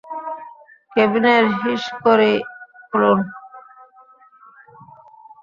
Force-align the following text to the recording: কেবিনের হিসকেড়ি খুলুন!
কেবিনের 0.91 1.43
হিসকেড়ি 1.59 2.33
খুলুন! 2.87 3.19